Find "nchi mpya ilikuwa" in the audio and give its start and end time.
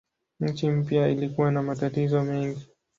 0.39-1.51